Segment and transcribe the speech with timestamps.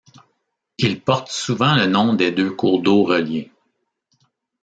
[0.79, 3.51] Il porte souvent le nom des deux cours d'eau reliés.